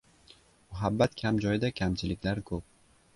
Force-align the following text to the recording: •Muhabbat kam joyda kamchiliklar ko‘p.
•Muhabbat 0.71 1.13
kam 1.21 1.41
joyda 1.45 1.71
kamchiliklar 1.83 2.43
ko‘p. 2.51 2.61